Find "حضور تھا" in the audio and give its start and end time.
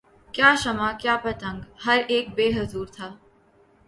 2.57-3.07